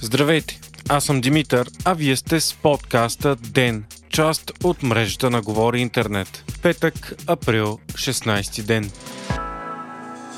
[0.00, 5.80] Здравейте, аз съм Димитър, а вие сте с подкаста ДЕН, част от мрежата на Говори
[5.80, 6.44] Интернет.
[6.62, 8.90] Петък, април, 16 ден.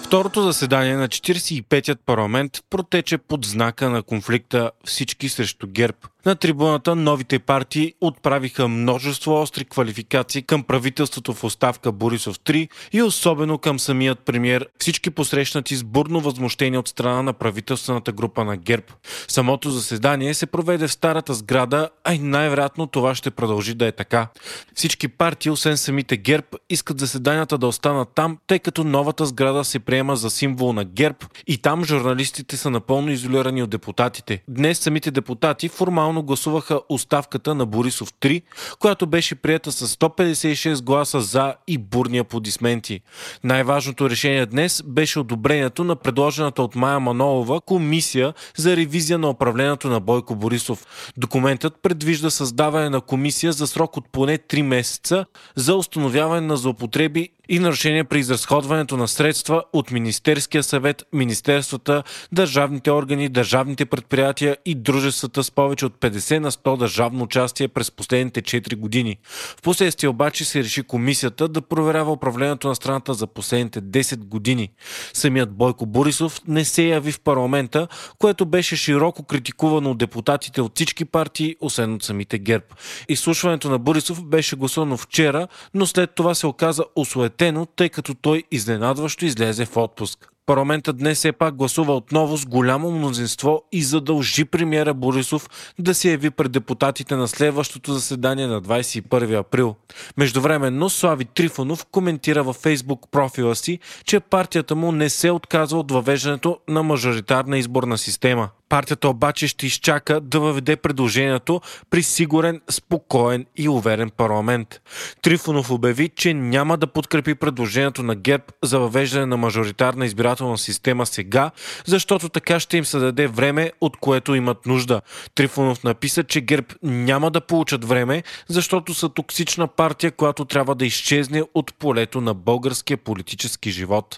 [0.09, 5.97] Второто заседание на 45-ят парламент протече под знака на конфликта всички срещу ГЕРБ.
[6.27, 13.03] На трибуната новите партии отправиха множество остри квалификации към правителството в оставка Борисов 3 и
[13.03, 18.57] особено към самият премьер, всички посрещнати с бурно възмущение от страна на правителствената група на
[18.57, 18.85] ГЕРБ.
[19.29, 23.93] Самото заседание се проведе в старата сграда, а и най-вероятно това ще продължи да е
[23.93, 24.29] така.
[24.75, 29.79] Всички партии, освен самите ГЕРБ, искат заседанията да останат там, тъй като новата сграда се
[29.79, 34.43] приема за символ на ГЕРБ и там журналистите са напълно изолирани от депутатите.
[34.49, 38.43] Днес самите депутати формално единствено гласуваха оставката на Борисов 3,
[38.79, 43.01] която беше прията с 156 гласа за и бурни аплодисменти.
[43.45, 49.89] Най-важното решение днес беше одобрението на предложената от Майя Манолова комисия за ревизия на управлението
[49.89, 50.87] на Бойко Борисов.
[51.17, 57.29] Документът предвижда създаване на комисия за срок от поне 3 месеца за установяване на злоупотреби
[57.49, 64.75] и нарушения при изразходването на средства от Министерския съвет, министерствата, държавните органи, държавните предприятия и
[64.75, 69.17] дружествата с повече от 50 на 100 държавно участие през последните 4 години.
[69.59, 74.71] В последствие обаче се реши комисията да проверява управлението на страната за последните 10 години.
[75.13, 77.89] Самият Бойко Борисов не се яви в парламента,
[78.19, 82.65] което беше широко критикувано от депутатите от всички партии, освен от самите ГЕРБ.
[83.09, 88.15] Изслушването на Борисов беше гласувано вчера, но след това се оказа осуетено платено, тъй като
[88.15, 90.29] той изненадващо излезе в отпуск.
[90.47, 95.49] Парламентът днес все пак гласува отново с голямо мнозинство и задължи премиера Борисов
[95.79, 99.75] да се яви пред депутатите на следващото заседание на 21 април.
[100.17, 105.93] Междувременно Слави Трифонов коментира във фейсбук профила си, че партията му не се отказва от
[105.93, 108.49] въвеждането на мажоритарна изборна система.
[108.69, 114.81] Партията обаче ще изчака да въведе предложението при сигурен, спокоен и уверен парламент.
[115.23, 121.07] Трифонов обяви, че няма да подкрепи предложението на ГЕРБ за въвеждане на мажоритарна избирателна система
[121.07, 121.51] сега,
[121.87, 125.01] защото така ще им се даде време, от което имат нужда.
[125.35, 130.87] Трифонов написа, че ГЕРБ няма да получат време, защото са токсична партия, която трябва да
[130.87, 134.17] изчезне от полето на българския политически живот.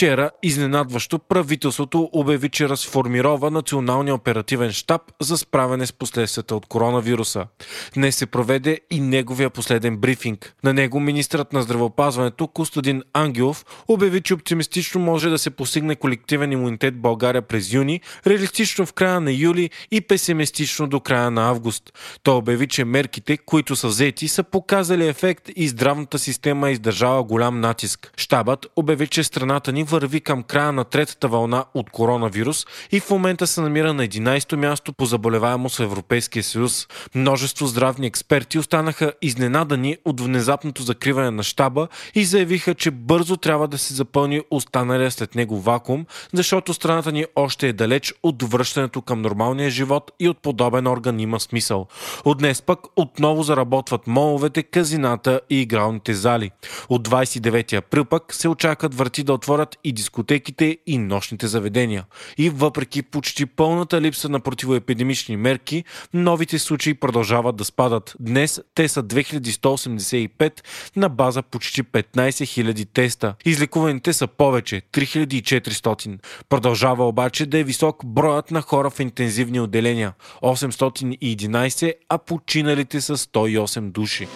[0.00, 7.46] Вчера, изненадващо, правителството обяви, че разформирова Националния оперативен штаб за справяне с последствията от коронавируса.
[7.94, 10.54] Днес се проведе и неговия последен брифинг.
[10.64, 16.52] На него министрът на здравеопазването Костадин Ангелов обяви, че оптимистично може да се постигне колективен
[16.52, 21.48] имунитет в България през юни, реалистично в края на юли и песимистично до края на
[21.48, 21.92] август.
[22.22, 27.60] Той обяви, че мерките, които са взети, са показали ефект и здравната система издържала голям
[27.60, 28.12] натиск.
[28.16, 33.10] Штабът обяви, че страната ни върви към края на третата вълна от коронавирус и в
[33.10, 36.86] момента се намира на 11-то място по заболеваемост в Европейския съюз.
[37.14, 43.68] Множество здравни експерти останаха изненадани от внезапното закриване на щаба и заявиха, че бързо трябва
[43.68, 49.02] да се запълни останалия след него вакуум, защото страната ни още е далеч от връщането
[49.02, 51.86] към нормалния живот и от подобен орган има смисъл.
[52.24, 56.50] От днес пък отново заработват моловете, казината и игралните зали.
[56.88, 62.04] От 29 април пък се очакват врати да отворят и дискотеките и нощните заведения.
[62.38, 68.16] И въпреки почти пълната липса на противоепидемични мерки, новите случаи продължават да спадат.
[68.20, 70.60] Днес те са 2185
[70.96, 73.34] на база почти 15 000 теста.
[73.44, 76.18] Излекуваните са повече 3400.
[76.48, 80.12] Продължава обаче да е висок броят на хора в интензивни отделения
[80.42, 84.28] 811, а починалите са 108 души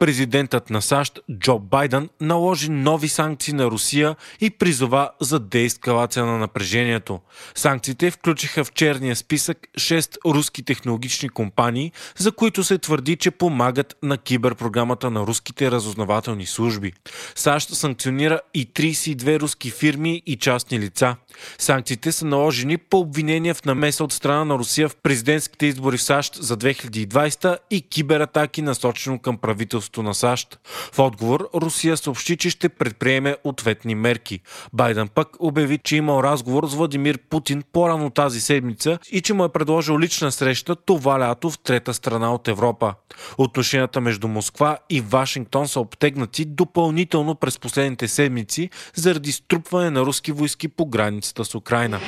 [0.00, 6.38] президентът на САЩ Джо Байден наложи нови санкции на Русия и призова за деескалация на
[6.38, 7.20] напрежението.
[7.54, 13.96] Санкциите включиха в черния списък 6 руски технологични компании, за които се твърди, че помагат
[14.02, 16.92] на киберпрограмата на руските разузнавателни служби.
[17.34, 21.16] САЩ санкционира и 32 руски фирми и частни лица.
[21.58, 26.02] Санкциите са наложени по обвинения в намеса от страна на Русия в президентските избори в
[26.02, 30.58] САЩ за 2020 и кибератаки насочено към правителството на САЩ.
[30.92, 34.40] В отговор Русия съобщи, че ще предприеме ответни мерки.
[34.72, 39.44] Байден пък обяви, че имал разговор с Владимир Путин по-рано тази седмица и че му
[39.44, 42.94] е предложил лична среща това лято в трета страна от Европа.
[43.38, 50.32] Отношенията между Москва и Вашингтон са обтегнати допълнително през последните седмици заради струпване на руски
[50.32, 50.86] войски по
[51.19, 51.99] границата с Украина.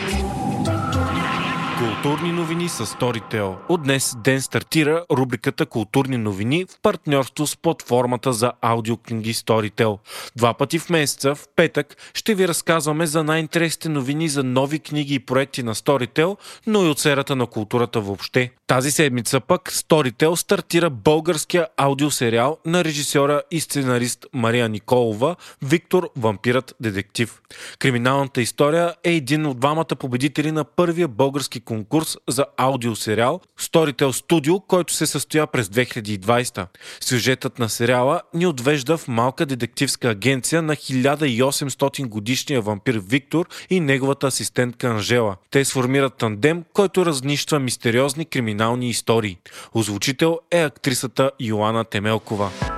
[1.79, 3.55] Културни новини с Storytel.
[3.69, 9.99] От днес ден стартира рубриката Културни новини в партньорство с платформата за аудиокниги Storytel.
[10.37, 15.15] Два пъти в месеца, в петък, ще ви разказваме за най-интересните новини за нови книги
[15.15, 16.37] и проекти на Storytel,
[16.67, 18.51] но и от сферата на културата въобще.
[18.67, 26.75] Тази седмица пък Storytel стартира българския аудиосериал на режисьора и сценарист Мария Николова «Виктор Вампирът
[26.81, 27.41] детектив».
[27.79, 34.67] Криминалната история е един от двамата победители на първия български конкурс за аудиосериал Storytel Studio,
[34.67, 36.67] който се състоя през 2020.
[37.01, 43.81] Сюжетът на сериала ни отвежда в малка детективска агенция на 1800 годишния вампир Виктор и
[43.81, 45.37] неговата асистентка Анжела.
[45.51, 49.39] Те сформират тандем, който разнищва мистериозни криминални истории.
[49.75, 52.72] Озвучител е актрисата Йоана Темелкова.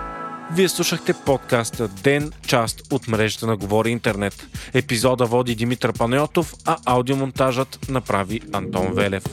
[0.52, 4.46] Вие слушахте подкаста Ден, част от мрежата на Говори Интернет.
[4.75, 9.25] Епизода води Димитър Панайотов, а аудиомонтажът направи Антон Велев.